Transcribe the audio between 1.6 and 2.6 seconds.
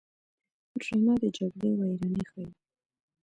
ویرانۍ ښيي